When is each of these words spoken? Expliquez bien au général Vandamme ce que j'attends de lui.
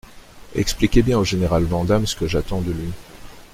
Expliquez 0.55 1.03
bien 1.03 1.19
au 1.19 1.23
général 1.23 1.65
Vandamme 1.65 2.07
ce 2.07 2.15
que 2.15 2.25
j'attends 2.25 2.61
de 2.61 2.71
lui. 2.71 2.91